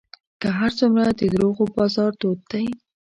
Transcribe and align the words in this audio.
که 0.41 0.47
هر 0.59 0.71
څومره 0.79 1.05
د 1.19 1.21
دروغو 1.33 1.63
بازار 1.75 2.11
تود 2.21 2.39
دی 2.51 2.65